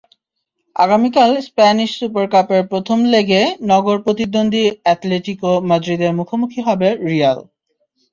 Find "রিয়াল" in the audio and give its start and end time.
7.05-7.39